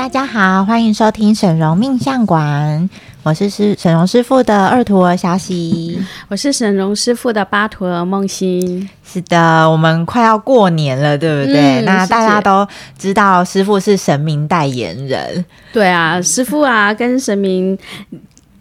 [0.00, 2.88] 大家好，欢迎收听沈荣命相馆。
[3.22, 8.88] 我是师沈荣师傅的二徒儿小喜，我是沈荣师傅的八徒儿梦欣。
[9.04, 11.82] 是的，我们快要过年了，对不对？
[11.82, 12.66] 嗯、那大家都
[12.98, 15.44] 知道师傅是神明代言人。
[15.70, 17.78] 对啊，师傅啊，跟神明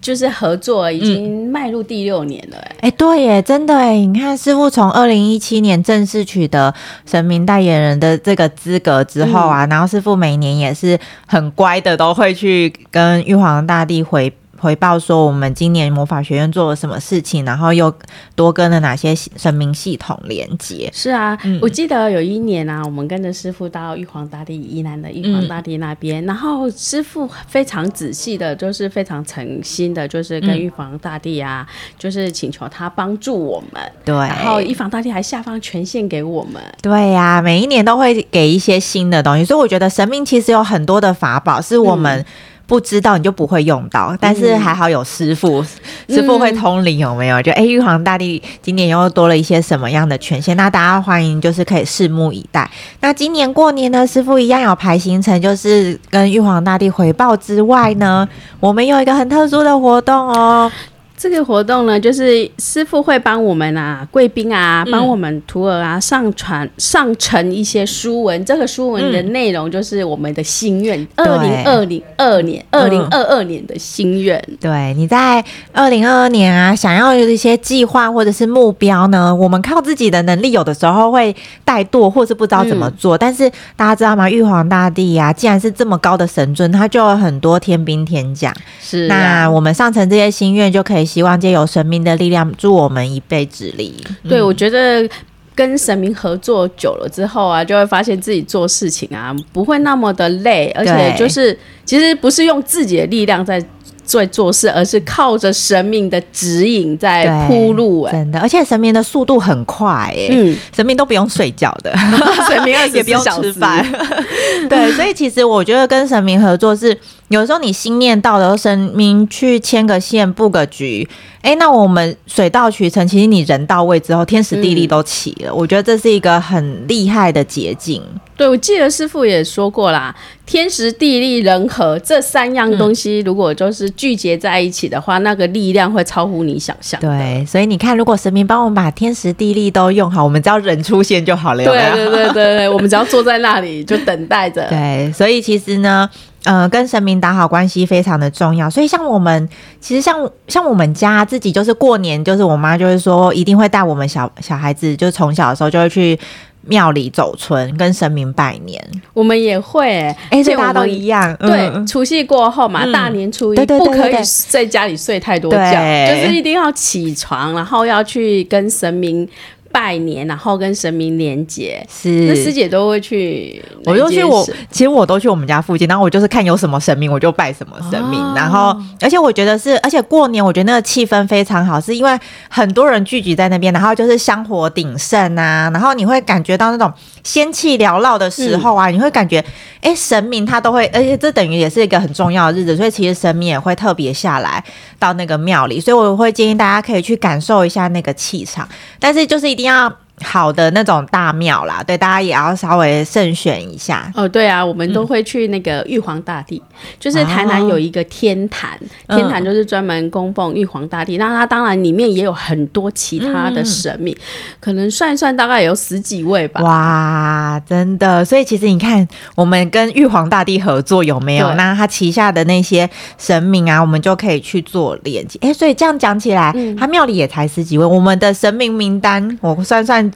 [0.09, 2.57] 就是合作已经迈入第六年了。
[2.79, 6.73] 哎、嗯，对耶，真的哎，你看师傅从二零一七年正式取得
[7.05, 14.33] 神明代言人的这个资格之后啊，嗯、然后师傅每年也是很乖的，都会去跟玉皇大帝回。
[14.59, 17.93] 回报说我们今年魔法学院做了什么事情，然后又
[18.35, 20.89] 多跟了哪些神明系统连接。
[20.93, 33.81] 是啊，嗯、我记得有一年啊，我们跟着师傅到玉皇大帝宜兰的玉皇大帝那边，嗯、然后师傅非常仔细的，就是非常诚心的，就是跟玉皇大帝啊，嗯、就是请求他帮助我们。
[34.03, 36.61] 对，然后玉皇大帝还下放权限给我们。
[36.81, 42.25] 对呀、啊，每一年都会给一些新的东西，所以我觉得神明其实有很多的法宝，是我们、嗯。
[42.69, 45.59] 不知道你就不会用到，但是还好有师傅，
[46.07, 47.41] 嗯、师傅会通灵有没有？
[47.41, 50.55] 就哎，玉皇大帝今年又多了一些什么样的权限？
[50.55, 52.69] 那大家欢迎，就是可以拭目以待。
[53.01, 60.71] 那今年过年呢，师傅一样有排行程，就是跟玉皇大帝回报之外呢，我们有一个很特殊的活动哦。
[61.19, 68.45] 这个活动呢，就是师傅会帮我们啊，贵宾啊，帮我们徒儿啊上传上呈一些书文。
[68.45, 74.41] 这个书文的内容就是我们的心愿，二零二零二年、二零二二年的心愿。
[74.61, 79.35] 对，你在二零二二年啊，想要有一些计划或者是目标呢？
[79.35, 81.35] 我们靠自己的能力，有的时候会
[81.65, 83.17] 怠惰，或是不知道怎么做。
[83.17, 84.29] 嗯、但是大家知道吗？
[84.29, 88.53] 玉皇大帝呀、啊，既然是这么高的神尊，他就有很多天兵天将。
[88.79, 91.08] 是、啊，那我们上层这些心愿就可以。
[91.09, 93.95] 希望借由神明的力量助我们一臂之力。
[94.27, 95.09] 对，我觉得
[95.55, 103.63] 跟神明合作久了之后啊，就会发现自己做事情啊不会那么的累，而且就是其实不是用自己的力量在。
[104.09, 111.95] 在做事，而是靠着神明的指引在铺路，欸，真的，而且神明的速度很快，欸，嗯，神明都不用睡觉的，
[112.49, 113.85] 神明 也不用吃饭，
[114.67, 116.97] 对，所以其实我觉得跟神明合作是，
[117.29, 121.07] 有时候你心念到的神明去牵个线，布个局。
[121.41, 125.49] 哎，那我们水到渠成，其实你人到位之后，天时地利都齐了。
[125.49, 128.03] 嗯、我觉得这是一个很厉害的捷径。
[128.35, 130.13] 对，我记得师傅也说过啦，
[130.45, 136.99] 天时地利人和这三样东西，如果就是聚结在一起的话，嗯、那个力量会超乎你想象。
[136.99, 141.63] 对，所以你看，如果神明帮我们把天时地利都用好，我们只要人出现就好了。
[141.63, 141.95] 有没有？
[141.95, 144.67] 对对对对对，我们只要坐在那里就等待着。
[144.67, 146.09] 对，所以其实呢。
[146.49, 149.47] 呃，跟神明打好关系非常的重要，所以像我们，
[149.79, 156.19] 其实像像我们家自己，就是过年，就是我妈就是说，一定会带我们小小孩子，就从小的时候就会去
[156.61, 158.83] 庙里走村，跟神明拜年。
[159.13, 161.37] 我们也会、欸，哎、欸，这大家都一样。
[161.39, 164.15] 对，除夕过后嘛，嗯、大年初一不可以
[164.47, 165.71] 在家里睡太多觉，
[166.07, 169.29] 就是一定要起床，然后要去跟神明。
[169.71, 172.09] 拜年，然后跟神明连接，是。
[172.27, 182.19] 那师姐都会去，我就去我，其实我都去我们家附近，然后我就是看有什么神明，我就拜什么神明，哦、然后而且我觉得是，而且过年我觉得那个气氛非常好，是因为
[182.49, 186.91] 很多人聚集在那边，然后就是香火鼎盛啊，然后你会感觉到那种
[187.23, 189.43] 仙气缭绕的时候啊，嗯、你会感觉，
[189.81, 194.63] 哎，神明他都会，而且这等于也是一个很重要的日子，所以其实神明也会特别下来
[194.97, 198.67] 到那个庙里，所以我会建议大家可以去感受一下那个气场，
[198.99, 200.08] 但是就是一定要。
[200.23, 204.11] 好的那种大庙啦，对，大家也要稍微慎选一下。
[204.15, 211.17] 哦，对啊，我们都会去那个玉皇大帝，嗯、就是台南有一个天坛，哦、天坛就是专门供奉玉皇大帝。
[211.17, 214.19] 嗯、那它当然里面也有很多其他的神明，嗯、
[214.59, 216.61] 可能算一算大概有十几位吧。
[216.61, 218.25] 哇，真的！
[218.25, 221.53] 所以其实你看，我们跟玉皇大帝合作有没有？
[221.53, 225.39] 那他旗下的那些神明啊，我们就可以去做连接。
[225.41, 227.85] 哎，所以这样讲起来，嗯、他庙里也才十几位。
[227.85, 230.08] 我们的神明名单，我算算。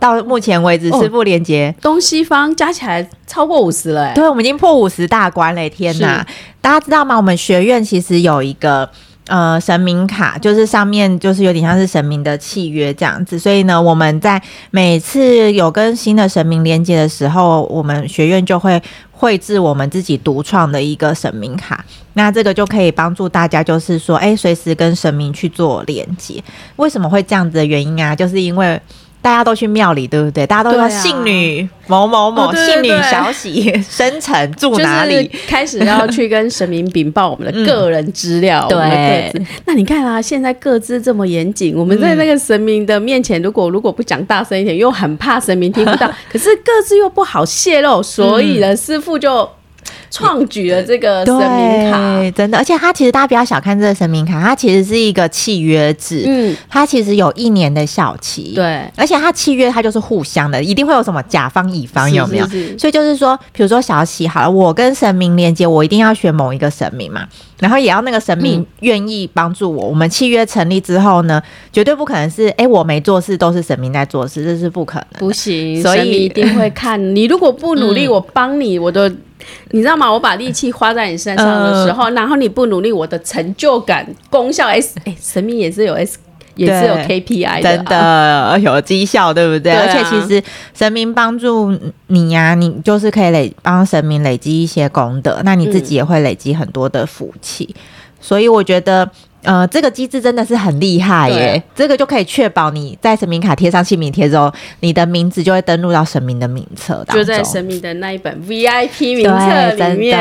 [0.00, 6.24] 到目前为止，师傅连接、哦、东西方加起来超过五十了，哎，对，我们已经破五十大关了，天哪！
[6.60, 7.16] 大家知道吗？
[7.16, 8.88] 我们学院其实有一个
[9.26, 14.40] 呃神明卡，就是上面就是有点像是神明的契约这样子，所以呢，我们在
[14.70, 18.80] 每次有跟新的神明连接的时候，我们学院就会
[19.10, 26.40] 绘制我们自己独创的一个神明卡，那这个就可以帮助大家，就是说，哎，随时跟神明去做连接。
[26.76, 28.14] 为什么会这样子的原因啊？
[28.14, 28.80] 就是因为。
[29.28, 30.46] 大家都去庙里，对不对？
[30.46, 35.30] 大家都说信女某某某，信女小喜 生辰住哪里？
[35.46, 39.30] 开始要去跟神明禀报我们的个人资料，对。
[39.66, 49.46] 那你看啊，现在各自这么严谨，我们在那个神明的面前，如果如果不讲大声一点，又很怕神明听不到， 可是各自又不好泄露，所以呢，师傅就。
[50.10, 62.46] 创举了这个神明卡，真的，而且它其实大家不要小看这个神明卡，它其实是一个契约制，嗯，它其实有一年的效期，对，而且它契约它就是互相的，一定会有什么甲方乙方有没有？
[62.46, 67.26] 是是是，所以就是说，比如说小喜好了，我跟神明连接，我一定要选某一个神明嘛，
[67.58, 69.86] 然后也要那个神明愿意帮助我。
[69.86, 79.10] 嗯、我们契约成立之后呢，绝对不可能是哎、欸、我没做事都是神明在做事，这是不可能，不行，所以一定会看你如果不努力，嗯、我帮你，我都。
[79.72, 80.10] 你知道吗？
[80.10, 86.18] 我把力气花在你身上的时候，呃、然后你不努力，我的成就感、功效 S，哎，神明也是有 S，
[86.54, 89.72] 也是有 KPI 的、啊，真的有绩效，对不对？
[89.72, 90.42] 对啊、而且其实
[90.74, 91.76] 神明帮助
[92.08, 97.80] 你呀、啊，你就是可以累帮神明累积一些功德，那你自己也会累积很多的福气，嗯、
[98.20, 99.10] 所以我觉得。
[99.42, 101.36] 呃，这个机制真的是很厉害耶！
[101.36, 110.18] 对这个就可以确保你在神明卡贴上姓名贴之后，你的名字就会登录到神明的名册当中，就在神明的那一本 VIP 名册里面。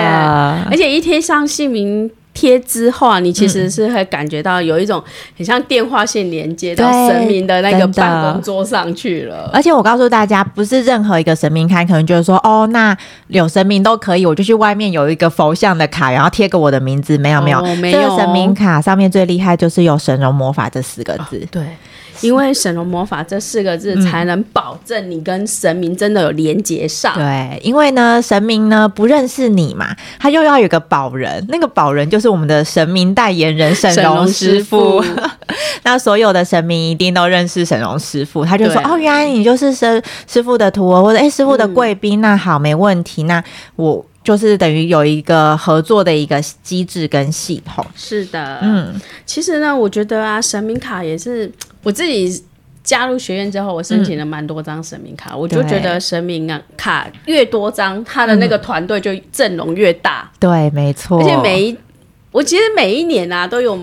[0.70, 2.10] 而且一贴上姓名。
[2.38, 5.04] 贴之后啊，你其实是会感觉到有一种
[5.36, 9.50] 很像电话线连接到神明的那个办公桌上去了。
[9.52, 12.96] 而且我告诉大家，不是任何一个神明卡可能就是说，哦，那
[13.30, 17.18] 有神明都可以，我就去外面有一个佛像的卡，然后贴个我的名字。
[17.18, 18.00] 没有没有，没有。
[18.00, 21.40] 这个神明卡上面最厉害就是有神龙魔法这四个字。
[21.44, 21.64] 哦、对。
[22.22, 27.14] 因为神龙魔法这四个字，才能保证你跟神明真的有连接上。
[27.16, 27.20] 嗯。
[27.20, 35.04] 对，因为呢，神明呢不认识你嘛，他又要有个保人，那个保人就是我们的神明代言人沈龙师傅。
[35.84, 42.20] 那所有的神明一定都认识沈龙师傅，他就说：“哦，原来你就是师师傅的徒儿，或者哎师傅的贵宾。
[42.20, 43.24] 嗯”那好，没问题。
[43.24, 43.44] 那
[43.76, 44.06] 我。
[44.24, 47.86] 就是等于有一个合作的一个机制跟系统。
[47.96, 48.94] 是的，嗯，
[49.26, 51.50] 其实呢，我觉得啊，神明卡也是
[51.88, 52.44] 我自己
[52.84, 60.30] 加入学院之后，我申请了蛮多张神明卡，嗯、我就觉得神明啊卡越多张，他的那个团队就阵容越大。
[60.34, 61.18] 嗯、对，没错。
[61.18, 61.78] 而且每一，
[62.34, 63.80] 我其实每一年啊都有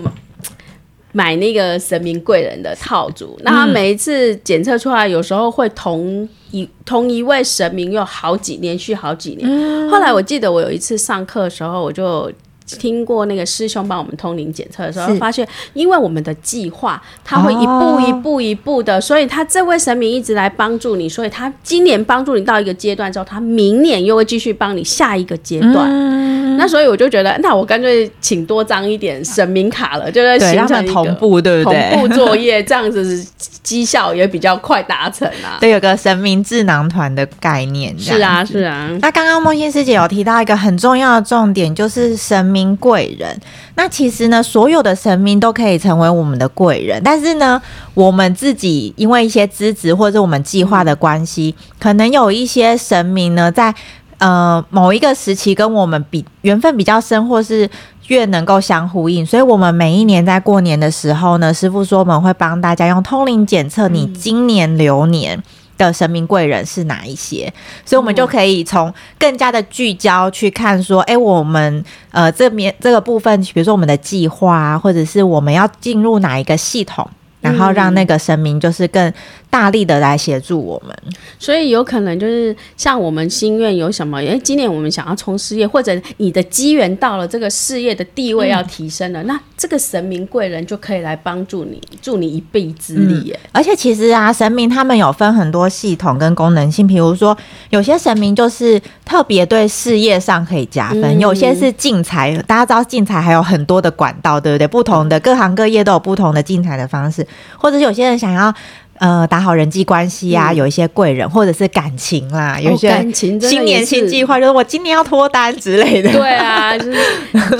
[1.13, 6.29] 买那个神明贵人的套组，嗯、那他每一次检测出来，有时候会同。
[6.51, 12.31] 一同一位神明有好几连续好几年，嗯、后来我记得我有一次上课的时候，我就
[12.65, 25.87] 听过那个师兄帮我们通灵检测的时候，发现因为我们的计划，他会一步一步一步的，哦、所以他这位神明一直来帮助你，所以他今年帮助你到一个阶段之后，他明年又会继续帮你下一个阶段。
[25.89, 31.91] 嗯、那所以我就觉得，那我干脆请多张一点神明卡了，就在形成同步，对不对？
[31.93, 33.25] 同步作业这样子。
[33.65, 37.97] 绩效也比较快达成啊， 对，有个神明智囊团的概念。
[37.97, 38.87] 是啊，是啊。
[39.01, 43.35] 那刚刚梦欣师姐有提到一个很重要的重点，就是神明贵人。
[43.73, 47.59] 那其实呢，所有的神明都可以成为我们的贵人，但是呢，
[47.95, 53.73] 我们自己因为一些资质或者我们计划的关系，可能有一些神明呢，在
[54.17, 57.69] 呃某一个时期跟我们比缘分比较深，或是。
[58.07, 65.41] 越能够相呼应，所以我们每一年在过年的时候呢，师傅说我们会帮大家用通灵检测你今年流年
[65.75, 67.51] 的神明贵人是哪一些，
[67.83, 77.09] 所以我们就可以从更加的聚焦去看说，哎、欸，我们呃这边这个部分，比如说我们的计划啊，或者是我们要进入哪一个系统，
[77.45, 79.13] 然后让那个神明就是更。
[79.47, 80.93] 大力的来协助我们，
[81.39, 84.21] 所以有可能就是像我们心愿有什么？
[84.21, 93.31] 因为今年我们想要冲事业，或者你的机缘到了，这个事业的地位要提升了，嗯、那这个神明贵人就可以来帮助你，助你一臂之力。
[93.31, 97.37] 哎、嗯，而且其实啊，神明他们有分很多系统跟功能性，比如说
[97.69, 102.35] 有些神明就是特别对事业上可以加分，嗯、有些是进财。
[102.45, 104.67] 大家知道进财还有很多的管道，对不对？
[104.67, 107.25] 不同的各行各业都有不同的进财的方式，
[107.57, 108.53] 或者是有些人想要。
[108.97, 116.09] 呃，打好人际关系啊，嗯、有一些贵人，或者是感情啦，有一些感情新年新计划，就是我今年要脱单之类的。
[116.13, 116.97] 对啊，就是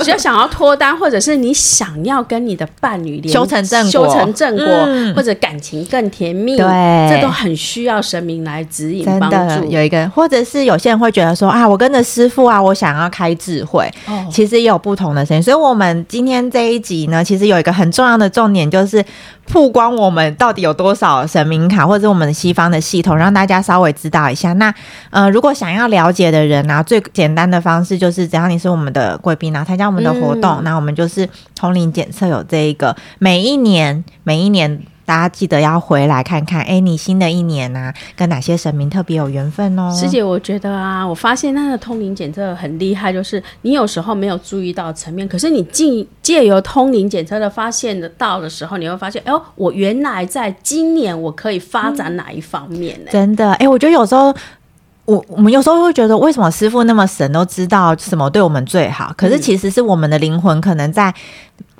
[0.02, 6.66] 只要想要脱单，或者是你想要跟你的伴侣连修成正果，修成正果，嗯、或者感情更甜蜜，对，
[7.10, 9.70] 这都很需要神明来指引帮助。
[9.70, 15.42] 有一个，或者是有些人会觉得说啊，我跟着师傅啊，我想要开智慧，哦、其实也有不同的声音。
[15.42, 19.04] 所以，我们今天这一集呢，其实有一个很重要的重点，就是。
[19.46, 24.52] 曝光我们到底有多少神明卡，或者是我们西方的系统，让大家稍微知道一下。
[24.54, 24.72] 那
[25.10, 39.90] 呃，如果想要了解的人呢、啊，最简单的方式就是，只要你是我们的贵宾然后，参加我们的活动，那、嗯、我们就是通灵检测有这一个，每一年每一年大家记得要回来看看，哎，你新的一年啊，跟哪些神明特别有缘分哦。
[39.94, 53.10] 师姐，我觉得啊，我发现那个通灵检测很厉害，就是你有时候没有注意到层面，可是你进借由通灵检测的发现的到的时候，你会发现，哎呦，我原来在今年我可以发展哪一方面呢？
[53.12, 54.34] 真的，哎，我觉得有时候。
[55.06, 59.14] 我我们有时候会觉得，为什么师傅那么神，都知道什么对我们最好？
[59.16, 61.14] 可是其实是我们的灵魂可能在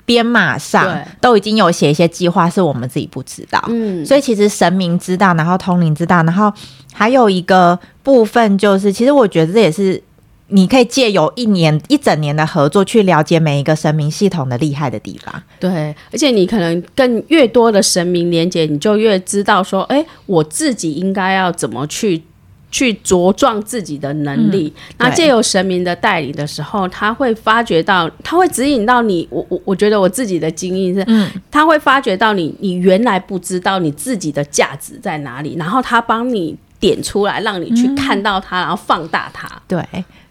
[0.07, 3.61] 编码上都已经有写一些计划，是我们自己不知道。
[3.67, 6.49] 嗯，所以其实神明知道，然后通灵知道，然后
[6.93, 10.01] 还有一个部分就是，其实我觉得这也是
[10.47, 15.43] 你可以借由一年一整年的合作，去了解每一个神明系统的厉害的地方。
[15.59, 22.23] 对，而且你可能更越多的神明连接，你就越知道说，哎，我自己应该要怎么去。
[22.69, 29.25] 去茁壮自己的能力，嗯、那借由神明的带领的时候，他会发觉到，他会指引到你。
[29.31, 39.49] 我我我觉得我自己的经验是，嗯，他会发觉到你，你原来不知道你自己的价值在哪里，然后他帮你点出来，让你去看到它，嗯、然后放大它。
[39.65, 39.81] 对，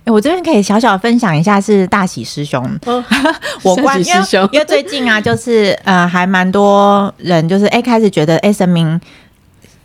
[0.05, 3.03] 我这边可以小小分享一下，是大喜师兄，哦、
[3.65, 9.01] 我关师兄，因为最近啊，就是呃，还蛮多人就是哎开始觉得哎神明。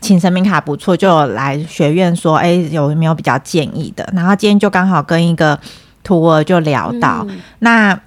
[0.02, 4.04] 请神明卡不错，就来学院说，哎、欸，有没有比较建议的？
[4.14, 5.58] 然后今天就刚好跟一个
[6.04, 7.98] 徒儿就聊到，嗯、那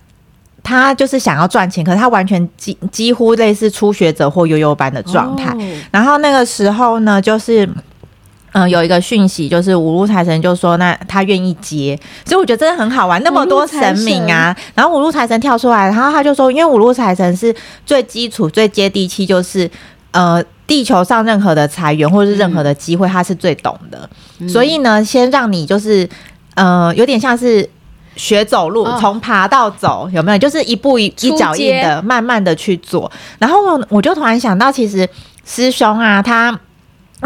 [0.65, 5.53] 他就是想要赚钱，可是他完全几几乎类似初学者或悠悠班的状态。
[5.53, 5.59] 哦、
[5.93, 11.97] 然后那个时候呢，就是嗯、呃，有一个讯息，就是五路财神就说，那他愿意接，
[12.27, 17.55] 所以我觉得真的很好玩，那么多神明啊，然后五路财神跳出来，然后他就说，因为五路财神是
[17.87, 19.71] 最基础、最接地气，就是
[20.11, 20.45] 呃。
[20.67, 24.09] 地球上任何的财源或者是任何的机会，他是最懂的。
[24.39, 26.09] 嗯、所以呢，先让你就是，
[26.55, 27.69] 呃，有点像是
[28.17, 30.39] 学走路，从、哦、爬到走，有没有？
[30.39, 33.11] 就是一步一一脚印的，慢慢的去做。
[33.39, 35.09] 然后我我就突然想到，其实
[35.45, 36.59] 师兄啊，他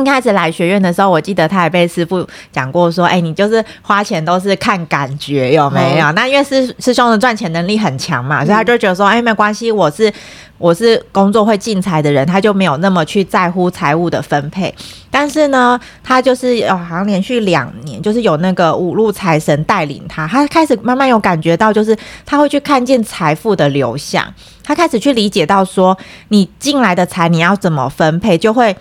[0.01, 10.13] 一开始来学院的时候，我记得他也被师傅讲过，说：“哎、欸，你就是花钱都是看感觉，有没有？”哦、那因为师师兄的赚钱能力很强嘛，所以他就觉得说：“哎、欸，没关系，我是。”
[10.59, 14.75] 我是工作会进财的人，他就没有那么去在乎财务的分配。
[15.09, 24.27] 但是呢，他就是哦，好像连续两年，就是有那个五路财神带领他，他开始慢慢有感觉到，就是他会去看见财富的流向，
[24.65, 25.97] 他开始去理解到说，
[26.31, 28.77] 你进来的财你要怎么分配，就会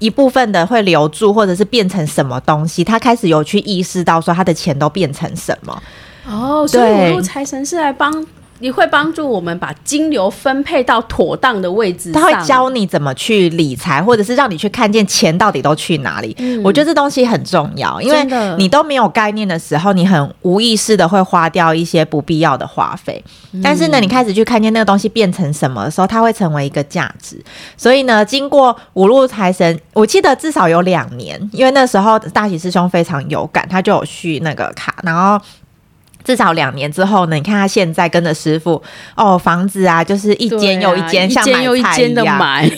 [0.00, 2.82] 一部分的会留住，或者是变成什么东西。
[2.82, 5.80] 他开始有去意识到说，他的钱都变成什么。
[6.28, 8.26] 哦，所以财神是来帮。
[8.60, 16.34] 你会帮助我们把金流分配到妥当的位置上，他会教你怎么去理财，或者是让你去看见钱到底都去哪里。
[16.38, 23.22] 嗯，我觉得这东西很重要，因为你都没有概念的时候，你很无意识的会花掉一些不必要的花费。
[23.62, 27.42] 但是呢，你开始去看见那个东西变成什么的时候，它会成为一个价值。
[27.76, 35.42] 所以呢，经过五路财神，我记得至少有两年，因为那时候大喜师兄非常有感，他就有续那个卡，然后。
[36.24, 37.36] 至少两年之后呢？
[37.36, 38.82] 你看他现在跟着师傅
[39.16, 42.70] 哦，房子啊，就是一间又一间，像买菜一样，一间又一间的买。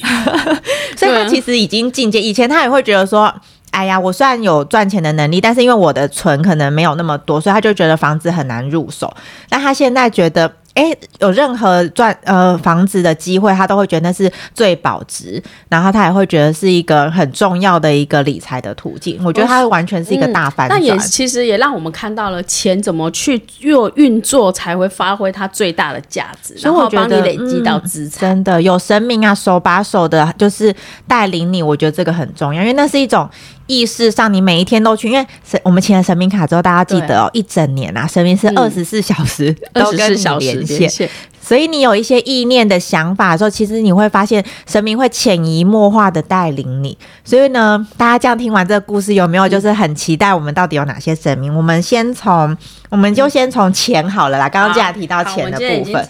[0.97, 2.21] 所以他其实已经进阶。
[2.21, 3.35] 以前他也会觉得说，
[3.71, 9.13] 哎呀，我虽然有赚钱的能力，但是因为我的存可能没有那么多，所以他就觉得房子很难入手。
[9.49, 10.53] 但他现在觉得。
[10.75, 19.21] 哎，有任何赚呃房子的机会，他都会觉得那是最保值，然后他也会觉得是一个很重要的一个理财的途径。
[19.25, 20.81] 我觉得他完全是一个大反转。
[20.81, 28.21] 那、嗯、也其实也让我们看到了钱怎么去运运作才会发挥它最大的价值，然后帮你累积到资产。
[28.21, 30.75] 真的有神明啊，手把手的，就是
[31.07, 31.62] 带领你。
[31.62, 33.29] 我觉得这个很重要，因为那是一种。
[33.69, 41.09] 意识上，你每一天都去，因为神我们签了神明卡之后，大家记得哦，一整年啊，神明是二十四小时都跟你连线，
[41.40, 46.97] 所以你有一些意念的想法的时候，其实你会发现神明会潜移默化的带领你。
[47.25, 51.54] 所以呢，大家这样听完这个故事，有没有就是很期待我们到底有哪些神明？
[51.54, 52.57] 我们先从，
[52.90, 54.49] 我们就先从钱好了啦。
[54.49, 56.09] 刚刚既然提到钱的部分，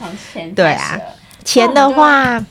[0.54, 0.99] 对啊，
[1.44, 2.44] 钱的话。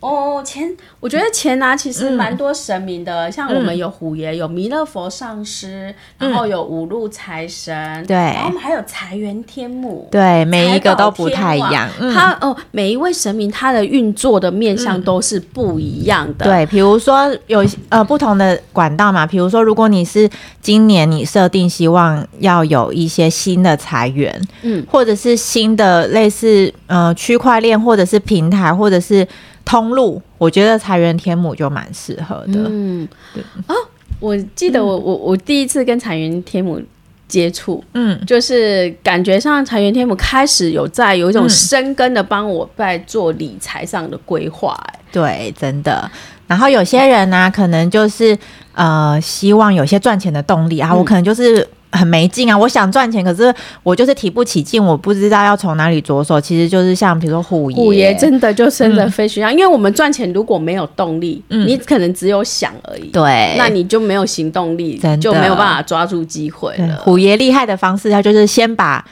[0.00, 11.88] 哦，钱，我觉得钱啊，其实蛮多神明的，嗯、像我们有虎爷，有弥勒佛上师，嗯、然后有五路财神，对，然后我们还有财源天母，对，每一个都不太一样。
[11.98, 16.44] 嗯、他哦，每一位神明他的运作的面向都是不一样的。
[16.44, 20.28] 嗯、对，比如说有呃不同的管道嘛，比如说如果你是
[20.60, 29.26] 今年你设定希望要有一些新的财源，嗯，或者是新的类似呃区块链或者是平台或者是。
[29.64, 32.64] 通路，我觉得财源天母就蛮适合的。
[32.68, 33.74] 嗯，对啊，
[34.18, 36.80] 我记得我、嗯、我我第一次跟财源天母
[37.28, 44.76] 接触，嗯，就是感觉上财源天母开始有在有一种深根的帮我在做理财上的规划。
[44.88, 46.10] 哎，对，真的。
[46.46, 48.36] 然后有些人呢、啊，可能就是
[48.74, 51.66] 呃，希望有些赚钱的动力啊，我可能就是。
[51.92, 52.56] 很没劲啊！
[52.56, 56.40] 我想赚钱，可是我就是提不起劲，我不知道要从哪里着手。
[56.40, 66.96] 其实就是像比如说虎爷，虎爷真的就生的非常，嗯、因为我们赚钱如果没有动力，嗯、你可能只有想而已，对，那你就没有行动力，就没有办法抓住机会了。
[67.04, 69.04] 虎爷厉害的方式，他就是先把。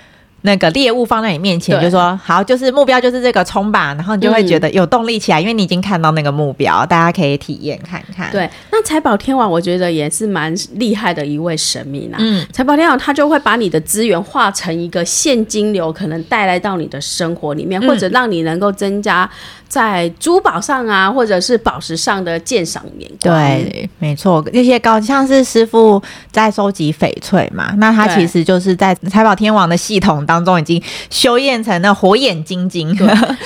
[0.43, 8.31] 那个猎物放在你面前，就说好，就是目标就是这个冲吧，然后你就会觉得有动力起来，嗯、因为你已经看到那个目标，大家可以体验看看。
[8.31, 12.17] 对，那财宝天王我觉得也是蛮厉害的一位神明啊。
[12.21, 19.29] 嗯，财宝天王他就会把你的资源化成一个现金流，可能带来到你的生活里面，嗯、或者让你能够增加
[19.69, 23.37] 在珠宝上啊，或者是宝石上的鉴赏眼光。
[23.37, 32.97] 对，没错，那些高像是师傅在收集翡翠嘛，那他其实就是在财宝天王的系统当中已经修炼成那火眼金睛，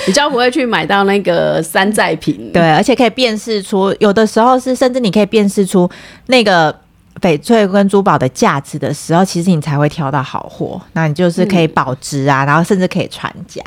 [0.05, 2.51] 比较不会去买到那个山寨品。
[2.53, 5.89] 对，而且可以辨识出，有的时候是甚至你可以辨识出
[6.27, 6.73] 那个
[7.21, 10.81] 翡翠跟珠宝的价值的时候，其实你才会挑到好货。
[10.93, 13.61] 那你就是可以保值啊，嗯、然后甚至可以传家，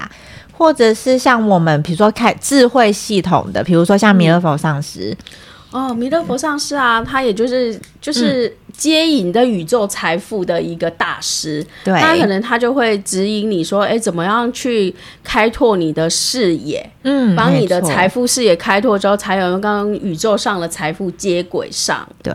[0.56, 5.10] 或者是像我们比如说开智慧系统的，比如说像弥勒佛上师。
[5.10, 5.26] 嗯
[5.72, 22.32] 哦，弥勒佛上师啊，他也就是就是接引的宇宙财富的一个大师，对，他可能他就会指引你说，哎，怎么样去开拓你的视野，嗯，帮你的财富视野开拓之后，才有跟宇宙上的财富接轨上，对。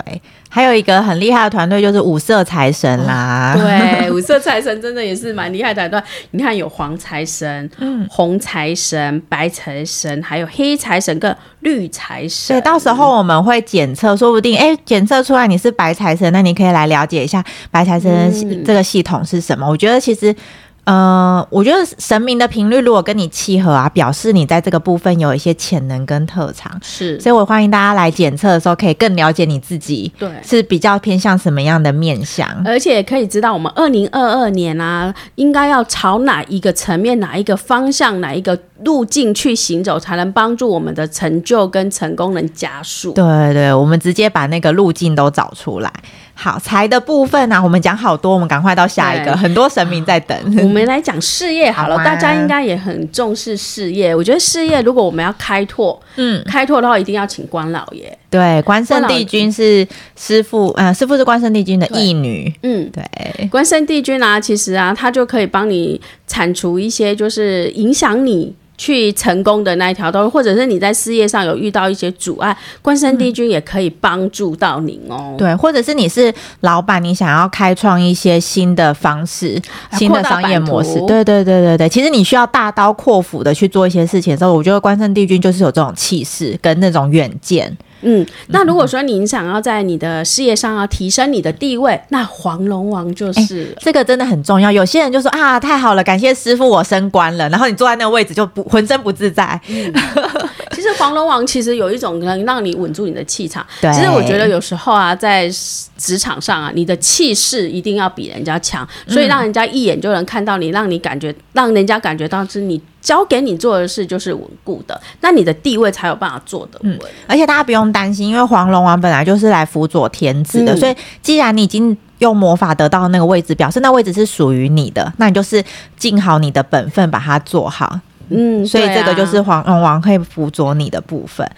[0.53, 3.55] 还有一个很厉害的团队，就是五色财神啦。
[3.55, 6.09] 哦、对， 五色财神真的也是蛮厉害的团队。
[6.31, 12.53] 你看，有黄财神、嗯、红财神、白财神，还有黑财神跟绿财神。
[12.53, 19.65] 对，到时候我们会检测，说不定哎，检测出来你是白财神，那你可以来了解一下白财神这个系统是什么。
[19.67, 20.35] 嗯、我觉得其实。
[20.83, 43.11] 呃，我觉得神明的频率如果跟你契合啊，表示你在这个部分有一些潜能跟特长，是，所以我欢迎大家来检测的时候，可以更了解你自己，对，是比较偏向什么样的面相，而且可以知道我们二零二二年啊，应该要朝哪一个层面、哪一个方向、哪一个路径去行走，才能帮助我们的成就跟成功能加速。
[43.13, 45.91] 对对，我们直接把那个路径都找出来。
[46.33, 50.35] 好，财的部分呢、啊，我们讲好多，我们赶快到下一个，很多神明在等。
[50.63, 54.15] 我们来讲事业好了，大家应该也很重视事业。
[54.15, 58.17] 我觉得事业如果我们要开拓，嗯，开拓的话，一定要请关老爷。
[58.31, 62.51] 对，关圣帝君是师傅，呃，师傅是关圣帝君的义女。
[62.63, 68.55] 嗯，对，关圣帝君啊，其实啊，他就可以帮你铲除一些，就是影响你。
[68.81, 75.37] 去成功的那一条道路，或者是你在事业上有遇到一些阻碍，关圣帝君也可以帮助到您哦、嗯。
[75.37, 81.87] 对，或者是你是老板，你想要开创一些新的方式、新的商业模式，对对对对对。
[81.87, 87.77] 其实你需要大刀阔斧的去做一些事情的时候，我觉得关圣帝君就是有这种气势跟那种远见。
[88.03, 94.71] 嗯，那如果说你想要在你的事业上要提升你的地位，那黄龙王就是、欸、这个真的很重要。
[94.71, 99.59] 有些人就说啊，太好了，感谢师傅，我升官了，然后你坐在那个位置就不浑身不自在。
[99.67, 99.93] 嗯、
[100.71, 103.65] 其实黄龙王其实有一种能让你稳住你的气场。
[103.81, 105.49] 对，其实我觉得有时候啊，在
[105.97, 112.81] 职场上啊，你的气势一定要比人家强，所以让人家一眼就能看到你，让你感觉，让人家感觉到是你。
[113.01, 116.91] 交给你做的事就是稳固的，那你的地位才有办法做得稳。
[116.91, 125.63] 嗯，而且大家不用担心，因为黄龙王本来就是来辅佐天子的，嗯、所以既然你已经用魔法得到那个位置，表示那位置是属于你的，那你就是
[125.97, 127.99] 尽好你的本分，把它做好。
[128.31, 131.53] 嗯，所以这个就是黄龙王可以辅佐你的部分，啊、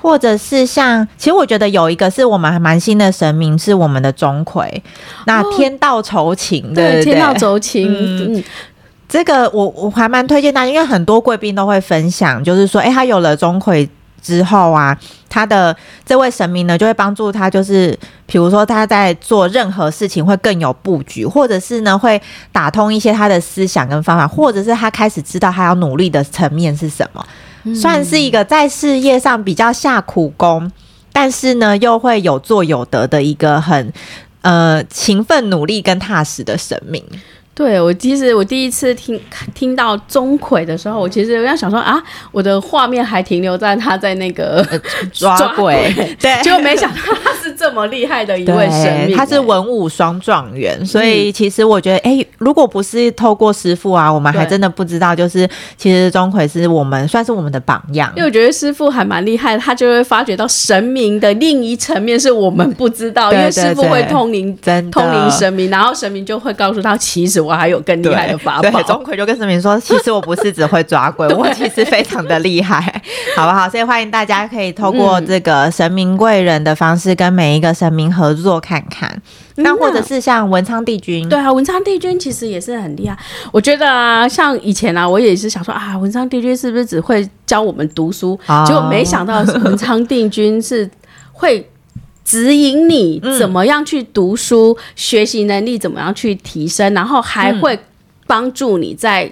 [0.00, 4.68] 或者是像，其实我觉得有一个是我们还蛮新的神明，是我们的钟馗，
[5.26, 8.34] 那天道酬勤，哦、对，天道酬勤，嗯。
[8.34, 8.44] 嗯。
[9.06, 13.86] 这个我我还蛮推荐大家，因为很多贵宾都会分享，就是说，哎，他有了钟馗
[14.24, 27.24] 之后啊，他的这位神明呢，就会帮助他，就是比如说他在做任何事情会更有布局，或者是呢会打通一些他的思想跟方法，或者是他开始知道他要努力的层面是什么，
[27.64, 30.72] 嗯、算是一个在事业上比较下苦功，
[31.12, 33.92] 但是呢又会有做有得的一个很
[34.40, 37.04] 呃勤奋努力跟踏实的神明。
[37.54, 39.20] 对，我其实我第一次听
[39.54, 44.66] 听到钟馗的时候，我其实我在想说啊，我的画面还停留在他在那个
[45.14, 64.58] 抓鬼，对， 结果没想到他是这么厉害的一位神明，他是文武双状元，所以其实我觉得，哎，如果不是透过师傅啊，我们还真的不知道，就是其实钟馗是我们算是我们的榜样，因为我觉得师傅还蛮厉害的，他就会发觉到神明的另一层面是我们不知道，因为师傅会通灵，
[64.90, 67.43] 通灵神明，然后神明就会告诉他，其实。
[67.44, 68.62] 我还有更厉害的法宝。
[68.62, 72.80] 对，钟馗就跟神明说，其实我不是只会抓鬼， 我其实非常的厉害，
[73.36, 73.68] 好不好？
[73.68, 79.20] 所以欢迎大家可以透过这个神明贵人的方式，跟每一个神明合作看看。
[79.56, 83.16] 那、嗯、或者是像文昌帝君，对啊，文昌帝君其实也是很厉害。
[83.52, 88.38] 我觉得啊，像以前啊，我也是想说啊，文昌帝君是不是只会教我们读书？
[88.46, 90.88] 哦、结果没想到文昌帝君是
[91.32, 91.64] 会
[92.24, 97.78] 指引你怎么样去读书，嗯、学习能力怎么样去提升，然后还会
[98.26, 99.30] 帮助你在。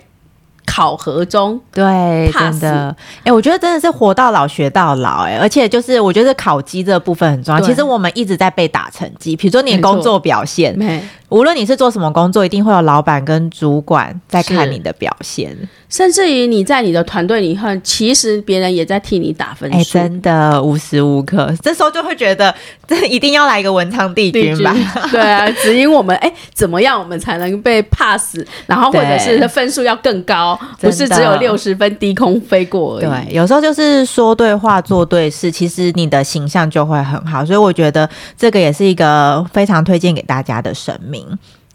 [0.65, 7.61] 考核中，对，真的，哎、欸，我觉得真的是活到老学到老、欸，哎，而且就是我觉得考绩这部分很重要。
[7.61, 10.75] 其实我们一直在被打成绩，比如说你的工作表现，
[11.29, 15.55] 无论你是做什么工作，一定会有老板跟主管在看你的表现。
[15.93, 19.77] 甚至于你在你的团队里头，其实别人也在替你打分数。
[19.77, 22.53] 哎、欸，真的无时无刻，这时候就会觉得
[22.89, 24.73] 这一定要来一个文昌帝君吧？
[24.73, 28.39] 君 对啊，指引我们，哎、欸，怎么样我们才能被 pass？
[28.67, 33.05] 然后或者是分数要更高，不是只有六十分低空飞过而已。
[33.05, 37.45] 对，有时候就是说对话做对事，其实你的形象就会很好。
[37.45, 41.27] 所以我觉得这个也是一个非常推荐给大家的神明。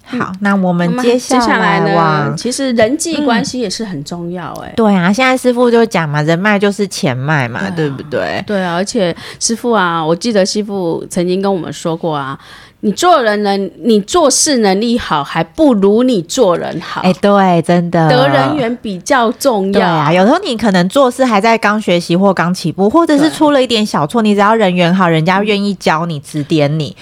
[0.07, 2.33] 好，那我们接下来呢？
[2.37, 4.75] 其实人际关系也是很重要哎、欸嗯。
[4.75, 8.43] 对啊，现在师傅就讲嘛，人脉就是钱脉嘛，对，啊、对不对？
[8.47, 12.39] 对啊，而且师傅啊，我记得师傅曾经跟我们说过啊，
[12.79, 17.01] 你做人能，你做事能力好，还不如你做人好。
[17.01, 19.73] 哎，对，真的，得人缘比较重要。
[19.73, 26.95] 对啊，有时候你可能做事还在刚学习或刚起步，或者是出了一点小错，你只要人缘好，人家愿意教你、指点你。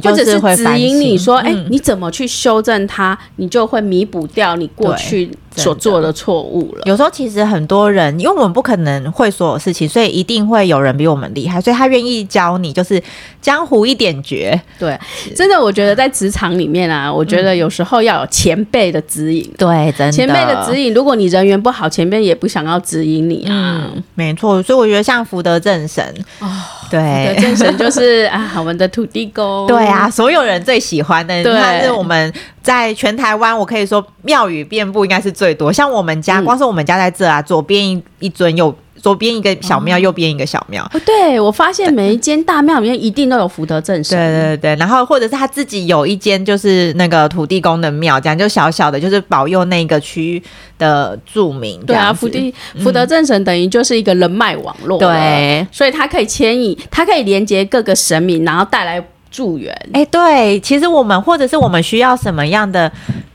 [0.00, 5.30] 或者是指引你说，哎、欸，你怎么去修正它，你就会弥补掉你过去
[5.62, 6.82] 所做的错误了。
[6.84, 13.02] 有时候其实很多人，因为我们不可能会所有事情，所以一定会有人比我们厉害，所以他愿意教你，就是
[13.40, 14.60] 江湖一点诀。
[14.78, 14.98] 对，
[15.34, 19.48] 真的，我觉得在职场里面啊，我觉得有时候要有前辈的指引。
[19.58, 23.50] 对，真的，前辈的指引，如果你人缘不好，前辈也不想要指引你啊。
[23.50, 26.04] 嗯，没错，所以我觉得像福德正神
[26.38, 26.48] 哦，
[26.90, 29.66] 对，福德正神就是啊，我们的土地公。
[29.68, 35.72] 对啊，所有人最喜欢的，对，他是我们在全台湾，我可以说庙宇遍布，应该是最多。
[35.72, 40.88] 像我们家，光是我们家在这啊，嗯、左边一一尊，右左边一个小庙，哦、右边一个小庙。
[40.94, 44.16] 哦，对，我发现每一间大庙里面一定都有福德正神。
[44.16, 50.42] 对对对，然后或者是他自己有一间，就是那个土地公的庙，这样就小小的，就是保佑那个区域
[50.78, 51.78] 的住民。
[51.84, 59.04] 对啊，福地福德正神等于就是一个人脉网络，对，所以他可以牵引，他可以连接各个神明，然后带来。
[59.30, 62.88] 助缘，哎、欸，对，其实我们或者是我们需要什么样的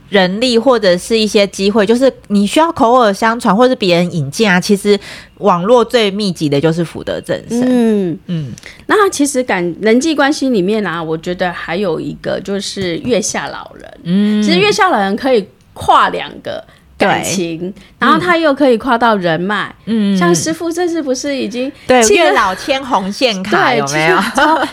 [0.10, 4.60] 人力，或者是一些机会，就是你需要口耳相传，或者是别人引荐啊。
[4.60, 5.00] 其实
[5.38, 7.64] 网络最密集的就是福德正神。
[7.66, 8.52] 嗯嗯，
[8.88, 14.00] 那其实感人际关系里面啊，我觉得还有一个就是月下老人。
[14.04, 16.64] 嗯，其实月下老人可以跨两个。
[17.00, 24.18] 感情，然后他又可以跨到人脉，嗯，像师傅这次不是已经对月老牵红线卡有没有？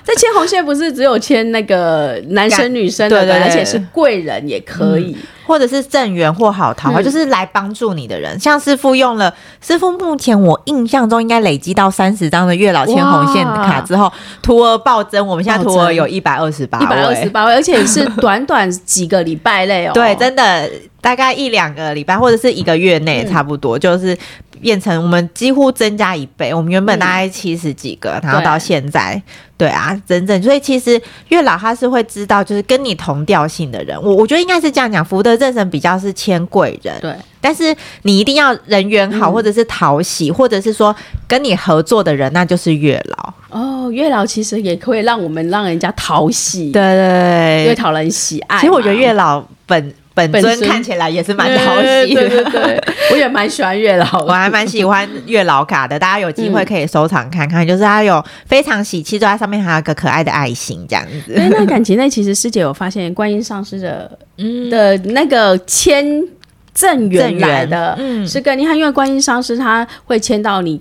[0.05, 5.17] 这 牵红线不是只有牵那个男生女生的，而且是贵人也可以。
[5.47, 8.37] 或者是正缘或好桃花，嗯、就是来帮助你的人。
[8.41, 9.33] 像师傅用了，
[9.65, 14.13] 师傅目前我印象中应该累积到三十张的月老牵红线卡之后，
[14.43, 15.25] 徒儿暴增。
[15.25, 19.93] 我们现在徒儿有一百二十八，一百二十八位，而且是短短几个礼拜内哦。
[19.95, 20.69] 对，真的
[21.01, 24.17] 大概一两个礼拜或者是一个月内，差不多、嗯、就是。
[24.59, 29.23] 变成我们几乎增加一倍，我们原本大概七十几个，嗯、然后到现在，
[29.59, 30.99] 对，对啊，整整，所以其实
[31.29, 40.97] 月老他是会知道，就是跟你同调性的人，我我觉得应该是这样讲，福德正神比较是谦贵人，对，但是你一定要人缘好，或者是讨喜，嗯、或者是说
[41.29, 43.35] 跟你合作的人，那就是月老。
[43.51, 48.59] 哦，月老其实也可以让我们让人家讨喜，对对对，因为讨人喜爱。
[48.59, 49.95] 其实我觉得月老本。
[50.17, 61.35] 本尊看起来也是蛮讨喜的，对对对， 我也蛮喜欢月老，我还蛮喜欢月老卡的，大家有机会可以收藏看看，嗯、就是它有非常喜气，就在上面还有个可爱的爱心这样子。
[61.37, 66.25] 哎，那感情内其实师姐有发现， 观音上师的嗯的那个签
[66.73, 70.81] 正缘来的，嗯，是跟你看，因为观音上师他会签到你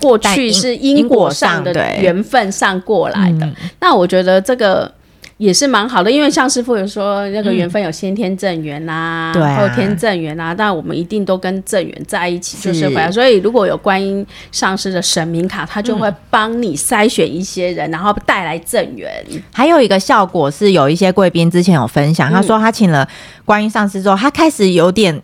[0.00, 3.48] 过去是因果上的缘分上过来的，
[3.80, 4.92] 那我觉得这个。
[5.38, 13.10] 也是蛮好的，因为像师傅有说那个缘分有先天正缘呐、啊，嗯、后天正缘呐、啊，但我们一定都跟正缘在一起，就是回来。
[13.10, 19.10] 所以如果有观音上师的神明卡，他就会帮你筛选一些人，嗯、然后带来正缘。
[19.52, 23.08] 还有一个效果是，有一些贵宾之前有分享，他说他请了
[23.44, 25.22] 观音上师之后，他开始有点。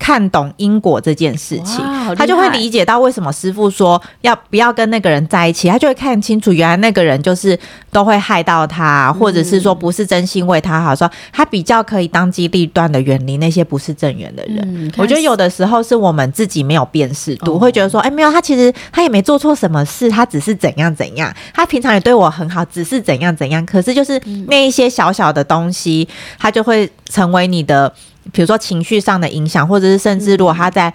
[0.00, 1.84] 看懂因果这件事情，
[2.16, 7.56] 他就会理解到为什么师傅说要不要跟那个人在一起，他就会看清楚，原来那个人就是
[7.92, 14.58] 都会害到他，或者是说不是真心为他好，说他比较可以当机立断的远离那些不是正缘的人。
[14.64, 23.64] 嗯、我觉得有的时候是我们自己没有辨识度，会觉得说，哎，没有，他其实他也没做错什么事，他只是怎样怎样，他平常也对我很好，只是怎样怎样。
[23.66, 26.08] 可是就是那一些小小的东西，
[26.38, 27.92] 他就会成为你的。
[28.32, 30.92] 比如说情绪上的影响，或者是甚至如果他在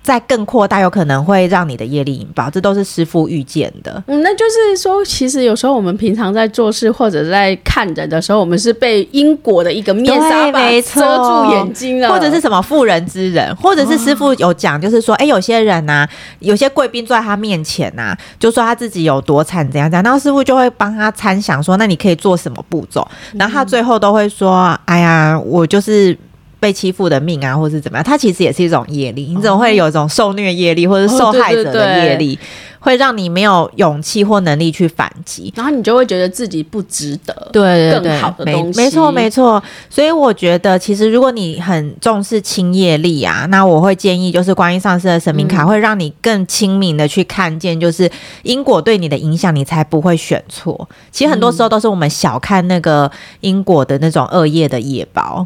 [0.00, 4.02] 在更扩大，有可能会让你的业力引爆，这都是师傅预见的。
[4.06, 16.08] 嗯，那就是说，其实有时候我们平常在做事或者在看人的时候，我们是被因果的一个面纱把遮住眼睛了，或者是什么妇人之仁，或者是师傅有讲，就是说，哎、欸，有些人呐、啊，
[16.38, 26.16] 有些贵宾坐在他面前呐、啊，就说他自己有多惨，怎样怎样，然后师傅就会帮他参详说，那你可以做什么步骤，然后他最后都会说，哎呀，我就是。
[26.60, 29.32] 被欺负的命啊，或是怎么样，它其实也是一种业力。
[29.34, 32.34] 你怎么会有一种受虐业力，或者受害者的业力？
[32.34, 32.38] 哦对对对
[32.80, 38.80] 会让你没有勇气或能力去反击，然后你就会觉得自己不值得，对更好的东西。
[38.80, 39.60] 没错，没错。
[39.90, 48.08] 所以我觉得，其实如果你很重视亲业力啊，那我会建议，就是观音上师的神明卡会让你更清明的去看见，就是
[48.44, 50.88] 因果对你的影响，你才不会选错。
[51.10, 55.44] 其实很多时候都是我们小看那个因果的那种恶业的业报，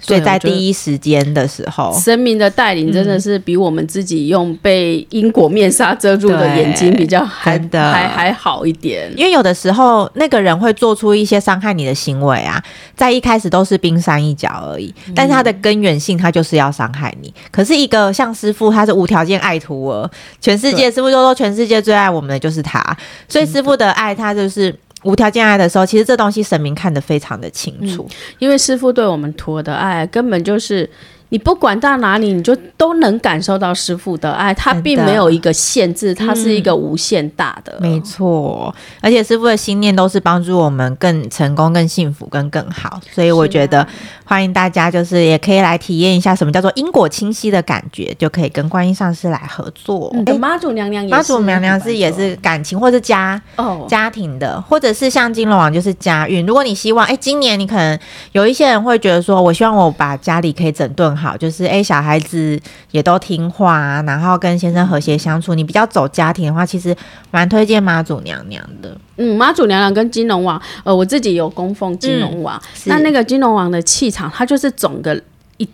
[0.00, 6.68] 所以在第一时间的时候，神明的带领真的是比我们自己用被因果面纱遮住的眼。
[6.78, 7.90] 睛比较还的。
[7.90, 12.62] 还还好一点，因为有的时候那个人会做出一些伤害你的行为啊，
[12.94, 17.34] 在一开始都是冰山一角而已，但是他的根源性他就是要伤害你。
[17.50, 20.08] 可是一个像师傅，他是无条件爱徒儿，
[20.40, 22.80] 全世界师傅都说全世界最爱我们的就是他，
[23.28, 28.08] 所以师傅的爱他就是无条件爱的时候，其实这东西神明看得非常的清楚，
[28.38, 30.88] 因为师傅对我们徒儿的爱根本就是。
[31.30, 37.76] 你不管到哪里，你就都能感受到师傅的爱，他并没有一个限制，他是一个无限大的。
[37.80, 43.86] 没错，而且师傅的心念都是帮助我们更成功、更幸福、跟更好，所以我觉得
[44.24, 50.10] 欢迎大家，就是也可以来体验一下什么叫做因果清晰的感觉，就可以跟观音上师来合作。
[50.14, 56.46] 哎、嗯，妈祖娘娘也是，妈祖娘娘是也是感情或是家哦家庭的，或者是像金龙王就是家运。
[56.46, 57.98] 如果你希望，哎，今年你可能
[58.32, 61.17] 有一些人会觉得说，我希望我把家里可以整顿。
[61.18, 62.58] 好，就是哎，小孩子
[62.92, 65.54] 也都听话啊，然后跟先生和谐相处。
[65.54, 66.96] 你比较走家庭的话，其实
[67.32, 68.96] 蛮推荐妈祖娘娘的。
[69.16, 72.56] 嗯，妈祖娘娘跟金龙王，呃，我自己有供奉金龙王。
[72.56, 75.20] 嗯、那那个金龙王的气场，它就是整个
[75.56, 75.68] 一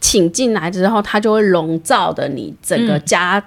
[0.00, 3.38] 请进来之后，它就会笼罩的你整个家。
[3.38, 3.44] 嗯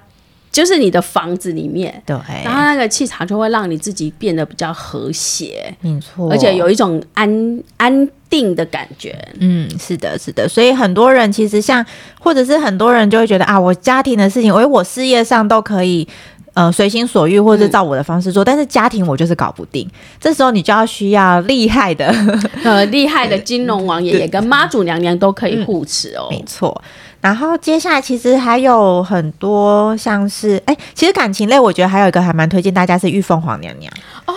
[0.55, 2.15] 就是你的房子里面，对，
[2.45, 9.13] 然后那个气场就会让你自己变得比较和谐，没错，而且有一种安安定的感觉。
[9.41, 10.47] 嗯，是的，是的。
[10.47, 11.85] 所以很多人其实像，
[12.21, 16.07] 或者是很多人就会觉得啊，我家庭的事情，我我事业上都可以，
[16.53, 19.85] 呃，随心所欲，或者照我的方式做，嗯，但是家庭我就是搞不定。
[20.21, 22.07] 这时候你就要需要厉害的，
[22.63, 26.81] 呃，厉害的金龙王爷爷跟妈祖娘娘都可以护持哦，没错。
[27.25, 33.91] 然后接下来其实还有很多像是哎，其实感情类我觉得还有一个还蛮推荐大家是玉凤凰娘娘
[34.27, 34.33] 哦。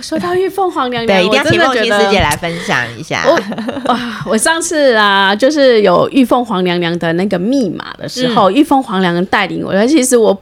[0.00, 3.22] 说到玉凤凰娘娘，对，一定要请梦琪师姐来分享一下。
[3.26, 3.98] 我，
[4.30, 9.86] 我上次啊，就是有玉凤凰娘娘的那个密码的时候，嗯、玉凤凰娘娘带领我。
[9.86, 10.34] 其实我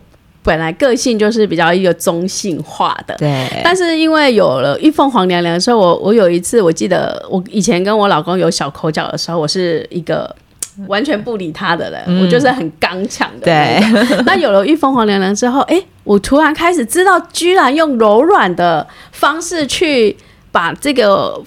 [0.44, 3.48] 本来个性就是比较一个中性化的，对。
[3.64, 10.32] 但是因为有了玉凤凰娘娘的时候，我我有一次我记得我以前跟我老公有小口角的时候，我是一个。
[10.86, 13.44] 完全不理他的人，嗯、我就是很刚强的。
[13.46, 13.80] 对，
[14.24, 20.16] 那有了玉凤凰娘娘之后，哎、欸，我突然开始知道，居然用柔软的方式去
[20.52, 21.42] 把这个。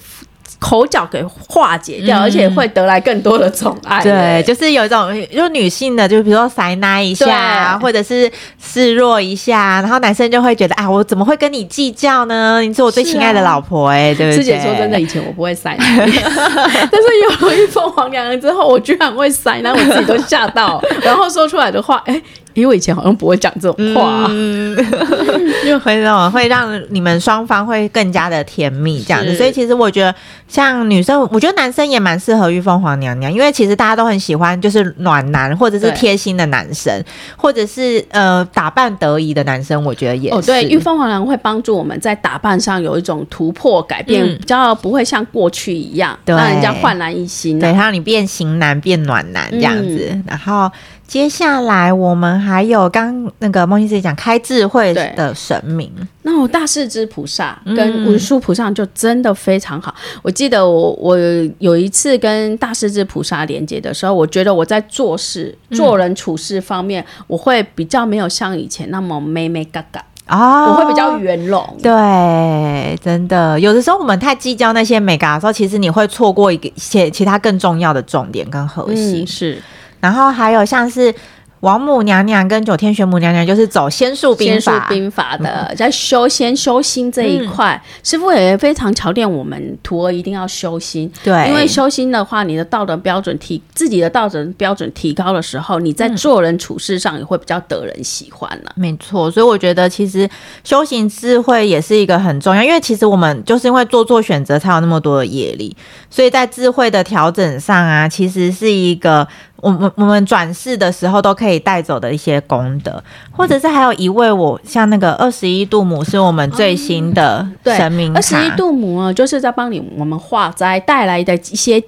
[0.62, 4.00] 口角给化解掉，嗯，而且会得来更多的宠爱。
[4.00, 8.30] 对，就是有一种，就女性的，就比如说塞奶一下，或者是
[8.62, 12.60] 示弱一下，然后男生就会觉得啊，我怎么会跟你计较呢？
[12.60, 14.36] 你是我最亲爱的老婆，欸，哎，对不对？
[14.36, 22.22] 师姐说真的，以前我不会塞奶， 但是有了玉凤凰娘娘之后，我居然会塞奶，我自己都吓到，然后说出来的话，哎，欸。
[22.54, 24.76] 因为我以前好像不会讲这种话，嗯，
[25.64, 29.34] 就会让会让你们双方会更加的甜蜜这样子。
[29.34, 30.14] 所以其实我觉得，
[30.48, 37.02] 像女生，我觉得男生也蛮适合玉凤凰娘娘，因为其实大家都很喜欢就是暖男或者是贴心的男生，
[37.36, 39.82] 或者是呃打扮得宜的男生。
[39.84, 40.36] 我觉得也是。
[40.36, 50.70] 哦，对，玉凤凰娘娘会帮助我们在打扮上有一种突破改变，嗯、比较不会像过去一样让人家焕然一新，啊，对，让你变型男变暖男这样子，嗯、然后。
[51.12, 59.94] 接下来我们还有刚那个梦溪师姐讲开智慧的神明，那我大势至菩萨跟文殊菩萨就真的非常好。
[59.94, 61.18] 嗯、我记得我我
[61.58, 70.02] 有一次跟大势至菩萨连接的时候，我觉得我在做事、做人处事方面，嗯、我会比较没有像以前那么妹妹嘎嘎。
[70.28, 71.62] 哦，我会比较圆融。
[71.82, 79.24] 对，真的，有的时候我们太计较那些美感的时候，其实你会错过一个些其他更重要的重点跟核心。
[79.24, 79.62] 嗯、是，
[80.02, 81.14] 然后还有像是。
[81.62, 91.08] 王母娘娘跟九天玄母娘娘就是走仙术兵法，仙术兵法的，嗯、在修仙修心这一块，嗯、师傅也非常强调我们徒儿一定要修心。
[91.22, 98.74] 对，因为修心的话，你的道德标准提自己的道德标准提高的时候，你在做人处事上也会比较得人喜欢了、啊。
[98.74, 100.28] 没错，所以我觉得其实
[100.64, 105.76] 修行智慧也是一个很重要，因为其实我们就是因为做错选择才有那么多的业力，
[106.10, 109.28] 所以在智慧的调整上啊，其实是一个。
[109.62, 118.12] 我们我们转世的时候都可以带走的一些功德，或者是还有一位我像那个二十一度母是我们最新的神明。
[118.12, 121.80] 二十一度母啊，就是在帮你我们化灾带来的一些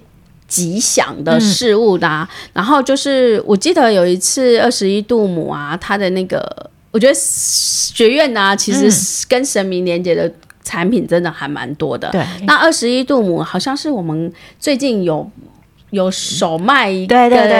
[0.47, 2.29] 吉祥的事物的、啊。
[2.31, 10.33] 嗯、然后就是我记得有一次二十一度母啊，他的那个我觉得学院呢、啊，其实跟神明连接的
[10.63, 12.09] 产品真的还蛮多的。
[12.13, 15.29] 对、嗯，那二十一度母好像是我们最近有。
[15.94, 17.16] 有手卖一个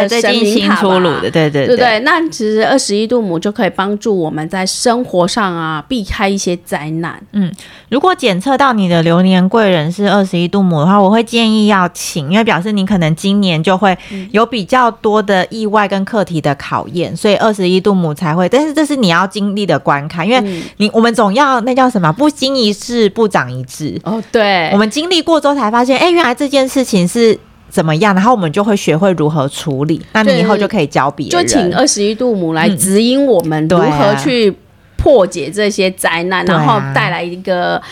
[0.09, 2.01] 神明卡吧，对对对，对对。
[2.01, 7.19] 那其实二十一度母就可以帮助我们在生活上啊避开一些灾难。
[7.33, 7.51] 嗯，
[7.89, 13.97] 如果检测到你的流年贵人是二十一度母的话，我会建议要请，因为表示你可能今年就会
[14.33, 18.49] 有比较多的意外跟课题的考验，所以二十一度母才会。
[18.49, 22.13] 但是这是你要经历的关卡，因为你我们总要那叫什么？
[22.13, 24.01] 不经一事不长一智。
[24.03, 27.39] 哦，对，我们经历过之后才发现，哎，原来这件事情是。
[27.75, 28.15] 怎么样？
[28.15, 30.01] 然后我们就会学会如何处理。
[30.13, 31.33] 那你以后就可以教别人。
[31.33, 34.55] 就请二十一度母来指引我们如何去
[34.97, 37.83] 破解这些灾难，然后带来一个。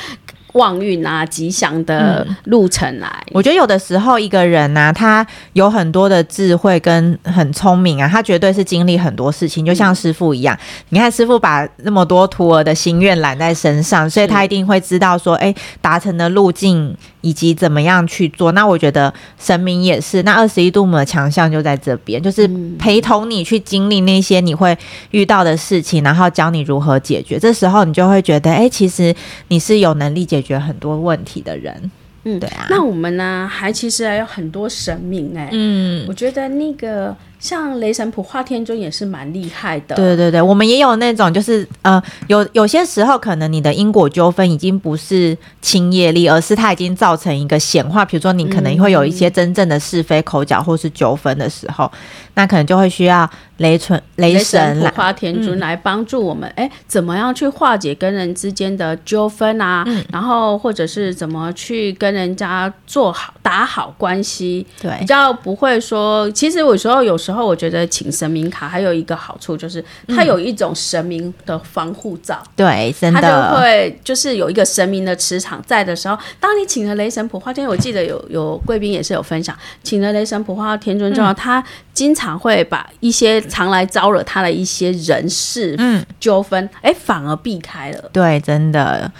[0.53, 3.09] 旺运啊，吉祥的路程来。
[3.27, 10.55] 嗯，我觉得有的时候一个人啊，他有很多的智慧跟很聪明啊，他绝对是经历很多事情，就像师傅一样。
[10.55, 10.61] 嗯、
[10.91, 18.53] 你看师傅把那么多徒儿的心愿揽在身上，所以他一定会知道说，哎，达成的路径以及怎么样去做。
[18.53, 24.77] 那我觉得神明也是，那二十一度母的强项就在这边，就是陪同你去经历那些你会
[25.13, 27.39] 遇到的事情，然后教你如何解决。
[27.39, 29.15] 这时候你就会觉得，哎，其实
[29.49, 30.53] 你是有能力解决。
[30.53, 31.91] 解决很多问题的人，
[32.25, 32.67] 嗯，对啊。
[32.69, 37.17] 那我们呢，还其实还有很多神明哎、欸，嗯，我觉得那个。
[37.43, 51.99] 像雷神普化天尊也是蛮厉害的，对对对，我们也有那种，就是呃，有有些时候可能你的因果纠纷已经不是轻业力，而是它已经造成一个显化，比如说你可能会有一些真正的是非口角或是纠纷的时候，嗯、
[52.35, 54.91] 那可能就会需要雷存雷神来。
[54.91, 59.85] 普化天尊来帮助我们，哎、嗯，怎么样去化解跟人之间的纠纷啊？
[59.87, 67.43] 嗯、然后或者是怎么去跟人家做好打好关系，对，比较不会说，其实有时候有时候。
[67.43, 89.11] 我觉得请神明卡还有一个好处就是，它有一种神明的防护罩，嗯、对，真的，它就会就是有一个神明的磁场在的时候，当你请了雷神普化天，我记得有有贵宾也是有分享，请了雷神普化天尊之后，他经常会把一些常来招惹他的一些人事嗯纠纷，哎，反而避开了，对，真的。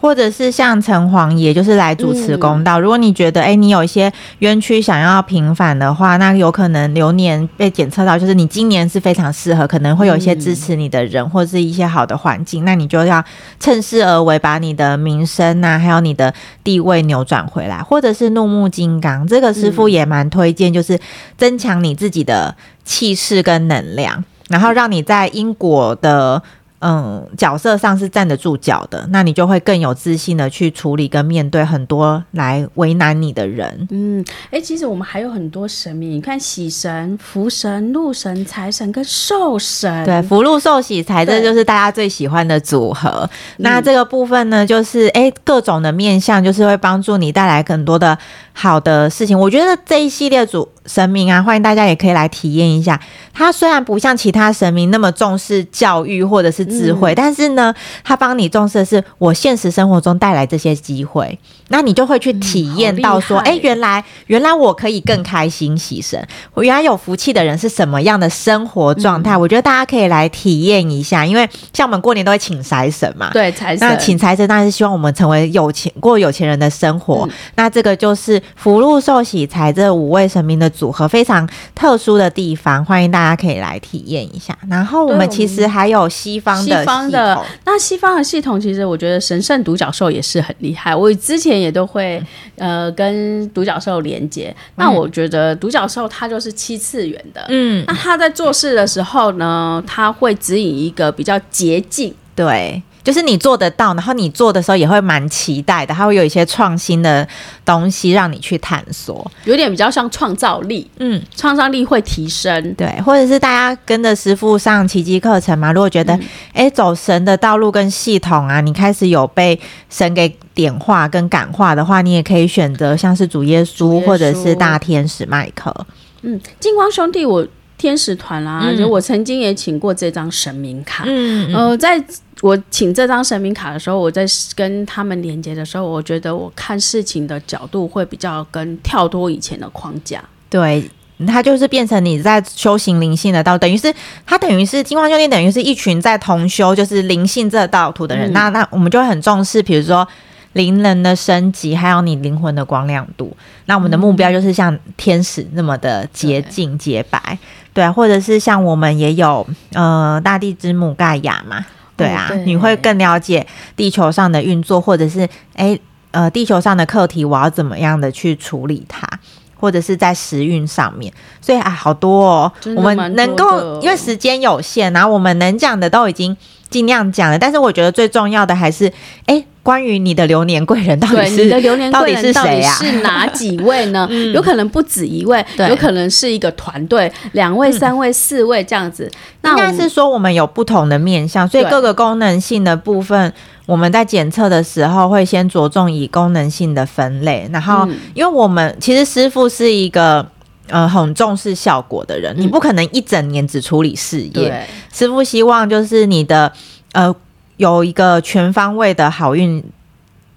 [0.00, 2.78] 或者是像城隍爷，就是来主持公道。
[2.78, 13.24] 嗯、如果你觉得，哎、欸，你有一些冤屈想要平反的话，那有可能流年被检测到，就是你今年是非常适合，可能会有一些支持你的人，嗯、或者是一些好的环境，那你就要
[13.58, 17.78] 趁势而为，把你的名声啊，还有你的地位扭转回来。
[17.82, 20.98] 或者是怒目金刚，这个师傅也蛮推荐，就是
[21.36, 26.42] 增强你自己的气势跟能量，然后让你在因果的。
[26.80, 33.88] 嗯，角色上是站得住脚的，那你就会更有自信的去处理跟面对很多来为难你的人。
[33.90, 40.04] 嗯，哎、欸，其实我们还有很多神明，你看喜神、福神、禄神、财神跟寿神。
[40.04, 43.28] 对，福禄寿喜财，这就是大家最喜欢的组合。
[43.56, 48.16] 那这个部分呢，就是哎、欸，各种的面相，就是会帮助你带来更多的
[48.52, 49.36] 好的事情。
[49.38, 50.68] 我觉得这一系列组。
[50.88, 52.98] 神明啊，欢迎大家也可以来体验一下。
[53.32, 57.72] 他虽然不像其他神明那么重视教育或者是智慧，嗯、但是呢，
[58.02, 61.38] 他帮你重视的是我现实生活中带来这些机会。
[61.68, 66.26] 那你就会去体验到说，哎、嗯欸，原来原来我可以更开心喜神。
[66.54, 69.36] 我原来有福气的人是什么样的生活状态？
[69.36, 71.26] 嗯、我觉得大家可以来体验一下。
[71.26, 73.86] 因为像我们过年都会请财神嘛，对，财神。
[73.86, 77.26] 那请财神当然是希望我们成为有钱过有钱人的生活。
[77.28, 80.72] 嗯、那这个就是福禄寿喜财这五位神明的。
[80.78, 84.56] 组合，非常特殊的地方，欢迎大家可以来体验一下。
[84.70, 90.94] 然后我们其实还有西方的，西方的那西方的系统，其实我觉得神圣独角兽也是很厉害。
[90.94, 92.22] 我之前也都会
[92.56, 94.54] 呃跟独角兽连接。
[94.76, 102.80] 那我觉得独角兽它就是七次元的，嗯，那他在做事的时候呢，他会指引一个比较捷径，对。
[103.08, 107.26] 就是你做得到，然后你做的时候也会蛮期待的，它会有一些创新的
[107.64, 116.12] 东西让你去探索，有点比较像创造力，嗯，创造力会提升，对，或者是大家跟着师傅上奇迹课程嘛，如果觉得
[116.52, 125.74] 哎、嗯、走神的道路跟系统啊，你开始有被神给点化跟感化的话，你也可以选择像是主耶稣或者是大天使麦克，
[126.20, 127.46] 嗯，金光兄弟我
[127.78, 132.04] 天使团啦、啊，嗯、就我曾经也请过这张神明卡，嗯，呃，在。
[132.40, 134.24] 我请这张神明卡的时候，我在
[134.54, 140.22] 跟他们连接的时候，我觉得我看事情的角度会比较跟跳脱以前的框架。
[140.48, 140.88] 对，
[141.26, 143.92] 它就是变成你在修行灵性的道，等于是
[144.24, 148.30] 它等于是金光兄弟，等于是一群在同修就是灵性这道途的人。
[148.30, 150.06] 嗯、那那我们就会很重视，比如说
[150.52, 153.36] 灵人的升级，还有你灵魂的光亮度。
[153.66, 157.36] 那我们的目标就是像天使那么的洁净洁白，
[157.72, 161.66] 对，或者是像我们也有呃大地之母盖亚嘛。
[161.98, 163.46] 对啊，对，你会更了解
[163.76, 165.78] 地球上的运作，或者是哎
[166.10, 169.06] 呃，地球上的课题，我要怎么样的去处理它，
[169.54, 171.12] 或者是在时运上面。
[171.40, 176.34] 所以啊，好多哦，多我们能够因为时间有限，然后我们能讲的都已经
[176.70, 177.38] 尽量讲了。
[177.38, 178.92] 但是我觉得最重要的还是
[179.26, 179.44] 哎。
[179.60, 184.08] 关于你的流年贵人到底是你的流年贵人到底是哪几位呢？
[184.10, 189.04] 嗯、有可能不止一位，有可能是一个团队，两位、三位、四位这样子。
[189.04, 189.12] 嗯、
[189.42, 193.30] 那应该是说我们有不同的面向，所以各个功能性的部分，
[193.66, 197.46] 我们在检测的时候会先着重以功能性的分类。
[197.52, 200.26] 然后，因为我们其实师傅是一个
[200.68, 204.30] 呃很重视效果的人，嗯、你不可能一整年只处理事业。
[204.30, 206.52] 对师傅希望就是你的
[206.92, 207.14] 呃。
[207.58, 209.60] 有一个全方位的好运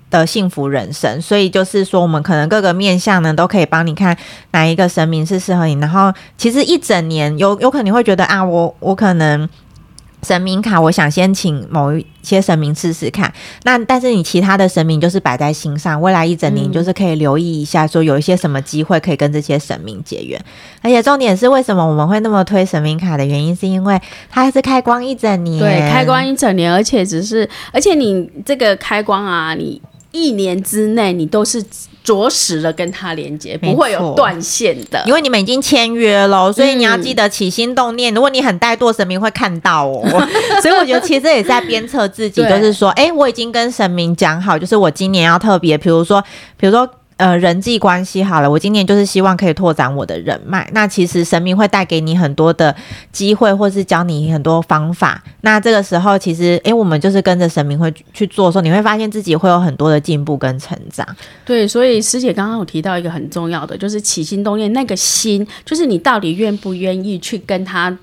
[0.09, 4.17] 的幸福人生，所以就是说，我们可能各个面相呢都可以帮你看
[4.49, 5.75] 哪一个神明是适合你。
[5.75, 9.47] 然后，其实一整年有有可能你会觉得啊，我我可能。
[10.23, 13.31] 神明卡，我想先请某一些神明试试看。
[13.63, 20.39] 那但是你其他的神明就是摆在心上，未来一整年就是可以留意一下，说有一些什么机会可以跟这些神明结缘。
[20.81, 23.99] 而且重点是，为什么我们会那么推神明卡的原因，是因为
[24.29, 31.63] 它是开光一整年，对，开光一整年，而且只是，而且你这个开光啊，你一年之内你都是。
[32.03, 38.13] 着实的跟他连接，不会有断线的，因为你们已经签约了，所以你要记得起心动念。
[38.13, 40.01] 嗯、如果你很怠惰，神明会看到哦。
[40.61, 46.23] 所以我觉得其实也是在鞭策自己，就是说，哎、欸，我已经跟神明讲好，就是我今年要特别，比如说，
[46.57, 46.89] 比如说。
[47.21, 50.67] 呃，人际关系好了，我今年就是希望可以拓展我的人脉。
[50.73, 52.75] 那其实神明会带给你很多的
[53.11, 55.23] 机会，或是教你很多方法。
[55.41, 61.07] 那这个时候，其实，诶，我们就是跟着神明会去做的时候，你会发现自己会有很多的进步跟成长。
[61.45, 67.95] 对，所以师姐刚刚有提到一个很重要的，就是起心动念，那个心，就是你到底愿不愿意去跟他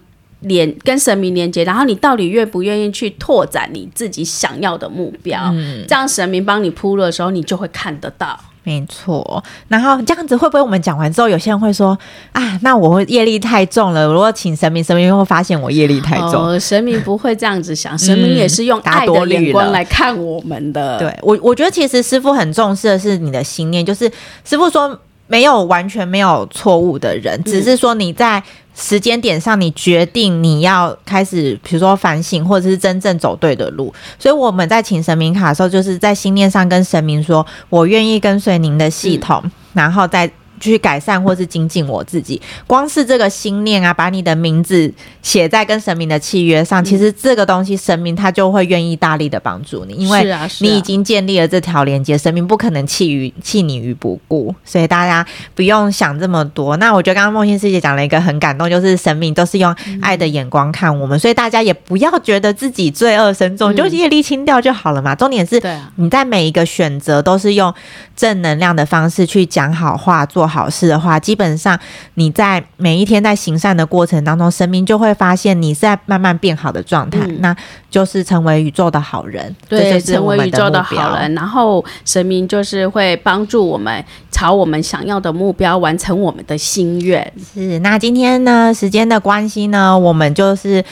[0.42, 5.50] 连，跟神明连接，然后你到底愿不愿意去拓展你自己想要的目标？
[5.52, 8.38] 嗯，这样神明帮你铺路的时候，你就会看得到。
[8.68, 11.98] 没错，然后这样子会不会我们讲完之后，有些人会说
[12.32, 14.04] 啊，那我会业力太重了。
[14.04, 16.34] 如果请神明，神明会发现我业力太重。
[16.34, 20.98] 哦，神明不会这样子想，神明也是用爱的眼光来看我们的。
[20.98, 24.04] 对我，我觉得其实师傅很重视的是你的心念，就是
[24.44, 28.42] 师傅说没有完全没有错误的人，只是说你在。
[28.80, 33.92] 时间点上，你决定你要开始，比如说反省，或者是真正走对的路。
[34.20, 44.92] 所以我们在请神明卡的时候，就是在心念上跟神明说：“我愿意跟随您的系统，嗯、然后再。”去改善或是精进我自己，光是这个心念啊，把你的名字
[45.22, 50.26] 写在跟神明的契约上，嗯、其实这个东西神明他就会愿意大力的帮助你，因为
[50.60, 56.76] 你已经建立了这条连接，神明不可能弃于弃你于不顾，所以大家不用想这么多。
[56.78, 65.14] 那我觉得刚刚梦欣师姐讲了一个很感动，就是神明都是用爱的眼光看我们，嗯、所以大家也不要觉得自己罪恶深重，嗯、就业力清掉就好了嘛。
[65.14, 65.62] 重点是
[65.96, 67.72] 你在每一个选择都是用
[68.16, 71.78] 正能量的方式去讲好话，做好事的话，基本上
[72.14, 77.56] 你在每一天在行善的过程当中，神明就会发现你是在慢慢变好的状态，嗯、那
[77.90, 87.32] 就是成为宇宙的好人，对，成为宇宙的好人，然后神明就是会帮助我们朝我们想要的目标完成我们的心愿。
[87.54, 90.84] 是，那今天呢，时间的关系呢，我们就是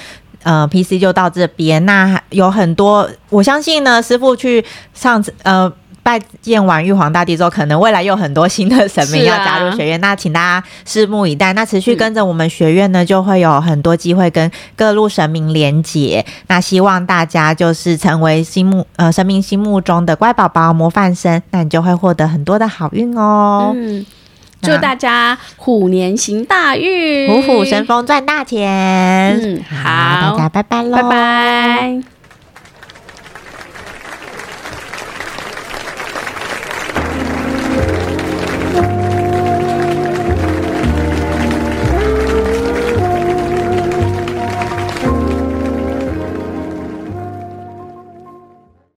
[0.43, 1.85] 呃，PC 就到这边。
[1.87, 5.73] 那有很多，我相信呢，师傅去上次呃。
[6.07, 11.53] 拜见完玉皇大帝之后，可能未来又有很多新的神明要加入学院，啊、那请大家拭目以待。
[11.53, 16.25] 那持续跟着我们学院呢，就会有很多机会跟各路神明连结。
[16.47, 23.73] 那希望大家就是成为心目呃神明心目中的乖宝宝、模范生，那你就会获得很多的好运哦。
[23.75, 24.07] 嗯，
[24.63, 29.37] 祝大家虎年行大运，虎虎生风赚大钱。
[29.43, 32.16] 嗯，好，大家拜拜喽，拜拜。